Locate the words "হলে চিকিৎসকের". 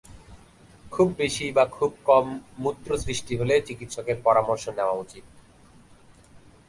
3.37-4.17